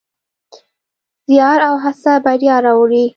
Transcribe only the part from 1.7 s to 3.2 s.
هڅه بریا راوړي.